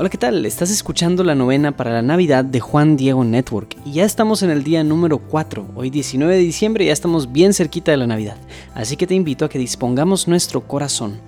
[0.00, 0.46] Hola, ¿qué tal?
[0.46, 4.50] Estás escuchando la novena para la Navidad de Juan Diego Network y ya estamos en
[4.50, 5.70] el día número 4.
[5.74, 8.36] Hoy 19 de diciembre ya estamos bien cerquita de la Navidad.
[8.74, 11.18] Así que te invito a que dispongamos nuestro corazón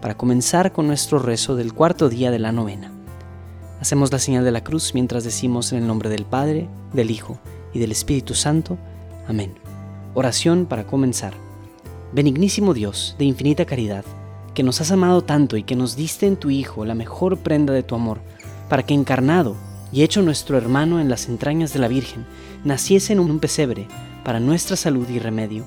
[0.00, 2.92] para comenzar con nuestro rezo del cuarto día de la novena.
[3.80, 7.40] Hacemos la señal de la cruz mientras decimos en el nombre del Padre, del Hijo
[7.74, 8.78] y del Espíritu Santo.
[9.26, 9.54] Amén.
[10.14, 11.34] Oración para comenzar.
[12.12, 14.04] Benignísimo Dios, de infinita caridad,
[14.54, 17.72] que nos has amado tanto y que nos diste en tu Hijo la mejor prenda
[17.72, 18.20] de tu amor,
[18.68, 19.56] para que encarnado
[19.92, 22.26] y hecho nuestro hermano en las entrañas de la Virgen,
[22.64, 23.88] naciese en un pesebre
[24.24, 25.64] para nuestra salud y remedio.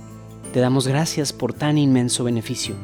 [0.54, 2.76] Te damos gracias por tan inmenso beneficio.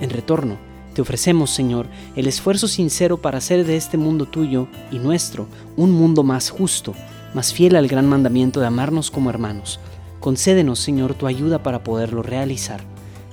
[0.00, 0.58] En retorno,
[0.94, 1.86] te ofrecemos, Señor,
[2.16, 6.94] el esfuerzo sincero para hacer de este mundo tuyo y nuestro un mundo más justo,
[7.34, 9.80] más fiel al gran mandamiento de amarnos como hermanos.
[10.20, 12.80] Concédenos, Señor, tu ayuda para poderlo realizar.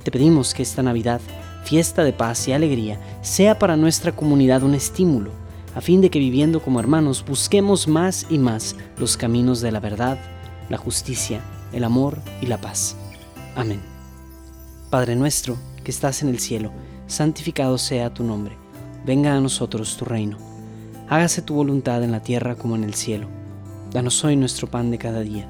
[0.04, 1.22] Te pedimos que esta Navidad
[1.64, 5.32] fiesta de paz y alegría, sea para nuestra comunidad un estímulo,
[5.76, 9.80] a fin de que viviendo como hermanos busquemos más y más los caminos de la
[9.80, 10.18] verdad,
[10.70, 11.42] la justicia,
[11.74, 12.96] el amor y la paz.
[13.56, 13.82] Amén.
[14.90, 16.72] Padre nuestro, que estás en el cielo,
[17.08, 18.58] santificado sea tu nombre,
[19.06, 20.38] venga a nosotros tu reino,
[21.10, 23.28] hágase tu voluntad en la tierra como en el cielo.
[23.92, 25.50] Danos hoy nuestro pan de cada día.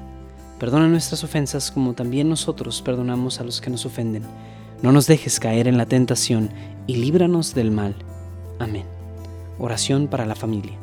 [0.58, 4.24] Perdona nuestras ofensas como también nosotros perdonamos a los que nos ofenden
[4.82, 6.50] no nos dejes caer en la tentación
[6.88, 7.94] y líbranos del mal.
[8.58, 8.84] Amén.
[9.60, 10.76] Oración para la familia.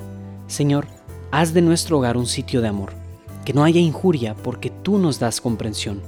[0.48, 0.88] Señor,
[1.32, 2.94] haz de nuestro hogar un sitio de amor.
[3.44, 6.02] Que no haya injuria porque tú nos das comprensión.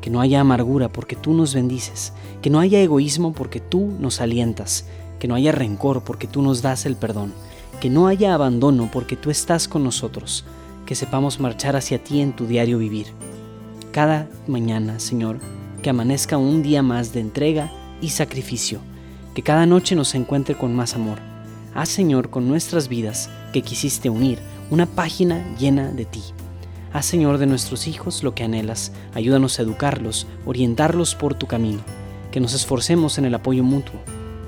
[0.00, 2.12] Que no haya amargura porque tú nos bendices.
[2.42, 4.86] Que no haya egoísmo porque tú nos alientas.
[5.20, 7.32] Que no haya rencor porque tú nos das el perdón.
[7.80, 10.44] Que no haya abandono porque tú estás con nosotros.
[10.84, 13.06] Que sepamos marchar hacia ti en tu diario vivir.
[13.92, 15.38] Cada mañana, Señor,
[15.86, 17.70] que amanezca un día más de entrega
[18.00, 18.80] y sacrificio,
[19.36, 21.20] que cada noche nos encuentre con más amor.
[21.76, 26.24] Haz, Señor, con nuestras vidas que quisiste unir una página llena de ti.
[26.92, 28.90] Haz, Señor, de nuestros hijos lo que anhelas.
[29.14, 31.82] Ayúdanos a educarlos, orientarlos por tu camino.
[32.32, 34.00] Que nos esforcemos en el apoyo mutuo.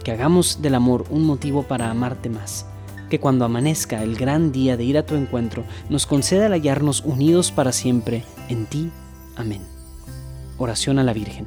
[0.03, 2.67] Que hagamos del amor un motivo para amarte más.
[3.11, 7.03] Que cuando amanezca el gran día de ir a tu encuentro, nos conceda el hallarnos
[7.03, 8.91] unidos para siempre en ti.
[9.37, 9.78] Amén.
[10.59, 11.47] Oración a la Virgen.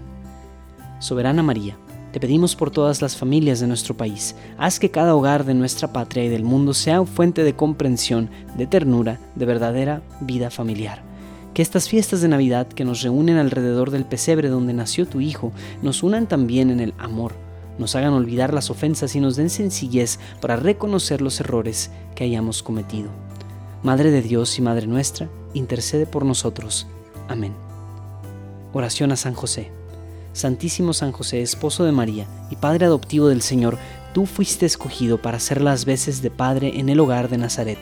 [1.00, 1.78] Soberana María,
[2.12, 5.94] te pedimos por todas las familias de nuestro país, haz que cada hogar de nuestra
[5.94, 11.04] patria y del mundo sea fuente de comprensión, de ternura, de verdadera vida familiar.
[11.54, 15.52] Que estas fiestas de Navidad que nos reúnen alrededor del pesebre donde nació tu Hijo
[15.82, 17.34] nos unan también en el amor,
[17.78, 22.62] nos hagan olvidar las ofensas y nos den sencillez para reconocer los errores que hayamos
[22.62, 23.10] cometido.
[23.84, 26.88] Madre de Dios y Madre nuestra, intercede por nosotros.
[27.28, 27.71] Amén.
[28.74, 29.70] Oración a San José.
[30.32, 33.78] Santísimo San José, esposo de María y Padre adoptivo del Señor,
[34.14, 37.80] tú fuiste escogido para ser las veces de Padre en el hogar de Nazaret.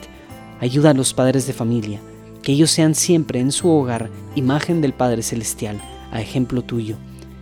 [0.58, 2.00] Ayuda a los padres de familia,
[2.42, 5.80] que ellos sean siempre en su hogar imagen del Padre Celestial,
[6.10, 6.96] a ejemplo tuyo,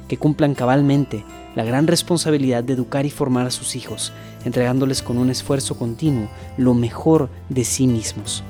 [0.09, 1.25] que cumplan cabalmente
[1.57, 4.13] la gran responsabilidad de educar y formar a sus hijos,
[4.45, 8.43] entregándoles con un esfuerzo continuo lo mejor de sí mismos.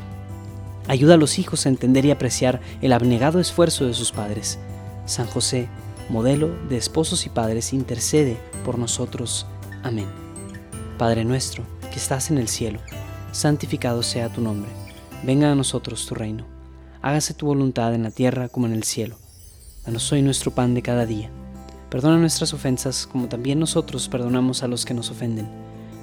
[0.89, 4.59] Ayuda a los hijos a entender y apreciar el abnegado esfuerzo de sus padres
[5.09, 5.69] San José,
[6.11, 9.47] modelo de esposos y padres, intercede por nosotros.
[9.83, 10.07] Amén.
[10.99, 12.79] Padre nuestro, que estás en el cielo,
[13.33, 14.71] santificado sea tu nombre.
[15.23, 16.45] Venga a nosotros tu reino.
[17.01, 19.17] Hágase tu voluntad en la tierra como en el cielo.
[19.87, 21.31] Danos hoy nuestro pan de cada día.
[21.89, 25.49] Perdona nuestras ofensas como también nosotros perdonamos a los que nos ofenden.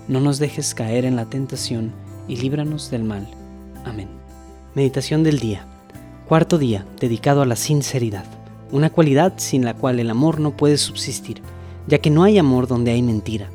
[0.08, 1.94] No nos dejes caer en la tentación
[2.28, 3.30] y líbranos del mal.
[3.86, 4.10] Amén.
[4.74, 5.68] Meditación del día.
[6.28, 8.26] Cuarto día, dedicado a la sinceridad
[8.76, 11.42] una cualidad sin la cual el amor no puede subsistir,
[11.88, 13.50] ya que no hay amor donde hay mentira.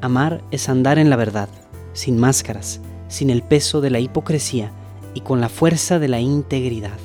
[0.00, 1.48] Amar es andar en la verdad,
[1.92, 4.72] sin máscaras, sin el peso de la hipocresía
[5.14, 6.98] y con la fuerza de la integridad.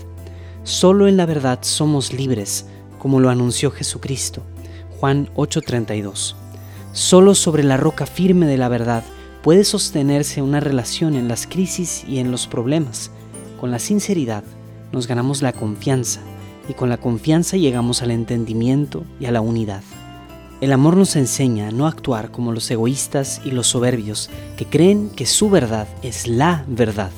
[0.64, 2.66] Solo en la verdad somos libres,
[2.98, 4.42] como lo anunció Jesucristo.
[5.00, 6.36] Juan 8:32.
[6.94, 9.04] Solo sobre la roca firme de la verdad
[9.44, 13.12] puede sostenerse una relación en las crisis y en los problemas.
[13.60, 14.44] Con la sinceridad
[14.92, 16.22] nos ganamos la confianza,
[16.68, 19.84] y con la confianza llegamos al entendimiento y a la unidad.
[20.62, 25.10] El amor nos enseña a no actuar como los egoístas y los soberbios que creen
[25.10, 27.12] que su verdad es la verdad.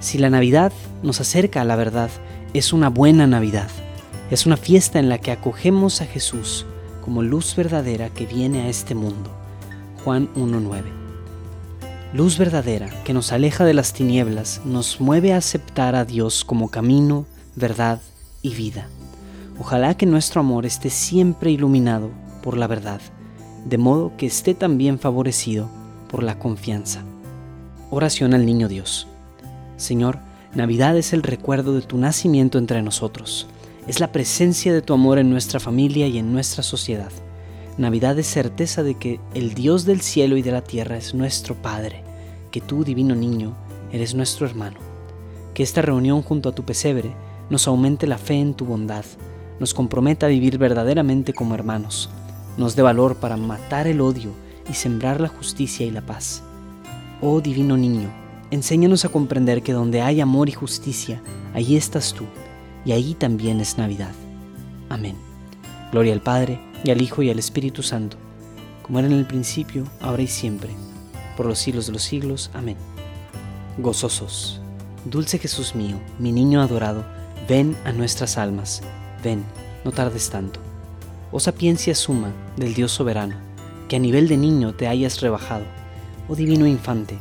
[0.00, 0.72] Si la Navidad
[1.02, 2.10] nos acerca a la verdad,
[2.52, 3.68] es una buena Navidad.
[4.30, 6.66] Es una fiesta en la que acogemos a Jesús
[7.04, 9.30] como luz verdadera que viene a este mundo.
[10.02, 10.82] Juan 1.9.
[12.12, 16.70] Luz verdadera que nos aleja de las tinieblas, nos mueve a aceptar a Dios como
[16.70, 18.00] camino, verdad
[18.44, 18.88] y vida.
[19.58, 22.10] Ojalá que nuestro amor esté siempre iluminado
[22.42, 23.00] por la verdad,
[23.64, 25.68] de modo que esté también favorecido
[26.08, 27.02] por la confianza.
[27.90, 29.08] Oración al Niño Dios.
[29.76, 30.18] Señor,
[30.54, 33.48] Navidad es el recuerdo de tu nacimiento entre nosotros.
[33.88, 37.10] Es la presencia de tu amor en nuestra familia y en nuestra sociedad.
[37.78, 41.54] Navidad es certeza de que el Dios del cielo y de la tierra es nuestro
[41.54, 42.02] Padre,
[42.50, 43.56] que tú, divino niño,
[43.90, 44.78] eres nuestro hermano.
[45.54, 47.14] Que esta reunión junto a tu pesebre
[47.50, 49.04] nos aumente la fe en tu bondad,
[49.60, 52.10] nos comprometa a vivir verdaderamente como hermanos,
[52.56, 54.30] nos dé valor para matar el odio
[54.68, 56.42] y sembrar la justicia y la paz
[57.26, 58.12] Oh divino niño,
[58.50, 61.22] enséñanos a comprender que donde hay amor y justicia,
[61.54, 62.24] allí estás tú,
[62.84, 64.12] y allí también es Navidad.
[64.90, 65.16] Amén.
[65.90, 68.18] Gloria al Padre, y al Hijo, y al Espíritu Santo,
[68.82, 70.68] como era en el principio, ahora y siempre,
[71.34, 72.50] por los siglos de los siglos.
[72.52, 72.76] Amén.
[73.78, 74.60] Gozosos,
[75.06, 77.04] dulce Jesús mío, mi niño adorado,
[77.48, 78.82] ven a nuestras almas,
[79.22, 79.44] ven,
[79.84, 80.60] no tardes tanto.
[81.32, 83.36] Oh sapiencia suma del Dios soberano,
[83.88, 85.64] que a nivel de niño te hayas rebajado
[86.28, 87.18] oh divino infante,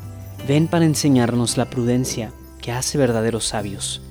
[0.47, 2.31] ven para enseñarnos la prudencia
[2.61, 4.01] que hace verdaderos sabios.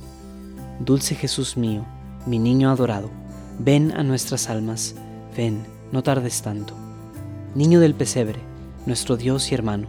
[0.81, 1.85] Dulce Jesús mío,
[2.27, 3.11] mi niño adorado,
[3.59, 4.95] ven a nuestras almas,
[5.37, 6.75] ven, no tardes tanto.
[7.55, 8.41] Niño del pesebre,
[8.87, 9.89] nuestro Dios y hermano,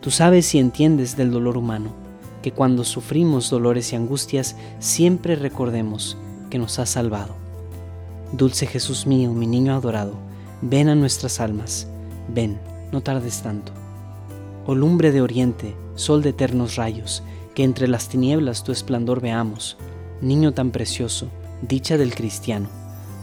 [0.00, 1.94] tú sabes y entiendes del dolor humano,
[2.42, 6.16] que cuando sufrimos dolores y angustias siempre recordemos
[6.48, 7.34] que nos has salvado.
[8.32, 10.14] Dulce Jesús mío, mi niño adorado,
[10.62, 11.86] ven a nuestras almas,
[12.28, 12.60] ven,
[12.92, 13.72] no tardes tanto.
[14.66, 17.22] Oh lumbre de oriente, sol de eternos rayos,
[17.54, 19.76] que entre las tinieblas tu esplendor veamos,
[20.20, 21.28] niño tan precioso,
[21.62, 22.68] dicha del cristiano,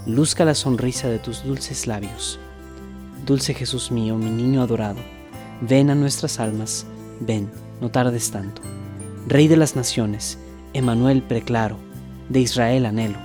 [0.06, 2.40] luzca la sonrisa de tus dulces labios.
[3.26, 5.00] Dulce Jesús mío, mi niño adorado,
[5.62, 6.86] ven a nuestras almas,
[7.20, 7.50] ven,
[7.82, 8.62] no tardes tanto.
[9.30, 10.38] Rey de las naciones,
[10.72, 11.76] Emanuel preclaro,
[12.30, 13.18] de Israel anhelo,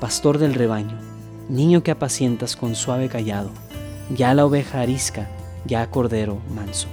[0.00, 0.96] pastor del rebaño,
[1.50, 3.50] niño que apacientas con suave callado,
[4.16, 5.28] ya la oveja arisca,
[5.66, 6.88] ya cordero manso.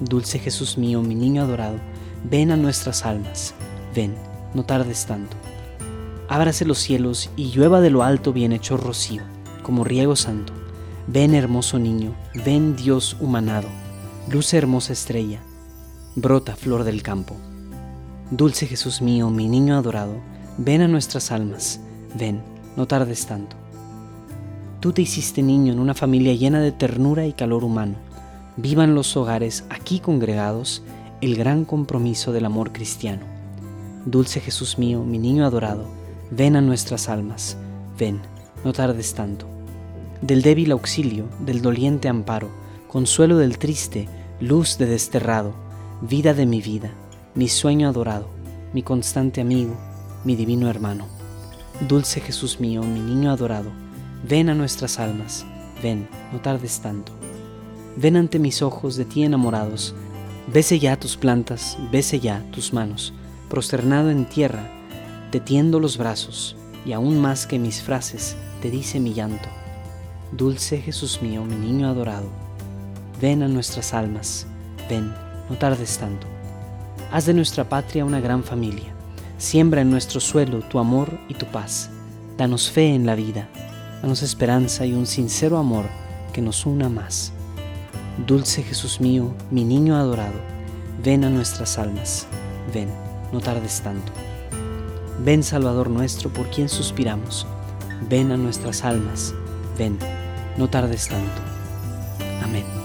[0.00, 1.76] Dulce Jesús mío, mi niño adorado,
[2.28, 3.54] ven a nuestras almas,
[3.94, 4.16] ven,
[4.54, 5.36] no tardes tanto.
[6.28, 9.22] Ábrase los cielos y llueva de lo alto bien hecho rocío,
[9.62, 10.52] como riego santo.
[11.06, 12.12] Ven hermoso niño,
[12.44, 13.68] ven Dios humanado,
[14.28, 15.38] luce hermosa estrella,
[16.16, 17.36] brota flor del campo.
[18.30, 20.14] Dulce Jesús mío, mi niño adorado,
[20.58, 21.80] ven a nuestras almas,
[22.14, 22.42] ven,
[22.76, 23.56] no tardes tanto.
[24.80, 28.08] Tú te hiciste niño en una familia llena de ternura y calor humano
[28.58, 30.82] vivan los hogares aquí congregados
[31.20, 33.22] el gran compromiso del amor cristiano.
[34.04, 35.86] Dulce Jesús mío, mi niño adorado,
[36.32, 37.56] ven a nuestras almas,
[37.96, 38.20] ven,
[38.64, 39.46] no tardes tanto.
[40.22, 42.50] Del débil auxilio, del doliente amparo,
[42.88, 44.08] consuelo del triste,
[44.40, 45.54] luz de desterrado,
[46.02, 46.90] vida de mi vida,
[47.38, 48.28] mi sueño adorado,
[48.72, 49.76] mi constante amigo,
[50.24, 51.06] mi divino hermano.
[51.86, 53.70] Dulce Jesús mío, mi niño adorado,
[54.28, 55.46] ven a nuestras almas,
[55.80, 57.12] ven, no tardes tanto.
[57.94, 59.94] Ven ante mis ojos de ti enamorados,
[60.52, 63.14] bese ya tus plantas, bese ya tus manos,
[63.48, 64.68] prosternado en tierra,
[65.30, 69.48] te tiendo los brazos, y aún más que mis frases, te dice mi llanto.
[70.32, 72.26] Dulce Jesús mío, mi niño adorado,
[73.20, 74.48] ven a nuestras almas,
[74.90, 75.14] ven,
[75.48, 76.26] no tardes tanto.
[77.10, 78.92] Haz de nuestra patria una gran familia,
[79.38, 81.88] siembra en nuestro suelo tu amor y tu paz,
[82.36, 83.48] danos fe en la vida,
[84.02, 85.86] danos esperanza y un sincero amor
[86.34, 87.32] que nos una más.
[88.26, 90.38] Dulce Jesús mío, mi niño adorado,
[91.02, 92.26] ven a nuestras almas,
[92.74, 92.90] ven,
[93.32, 94.12] no tardes tanto.
[95.24, 97.46] Ven Salvador nuestro por quien suspiramos,
[98.10, 99.32] ven a nuestras almas,
[99.78, 99.98] ven,
[100.58, 101.40] no tardes tanto.
[102.44, 102.77] Amén.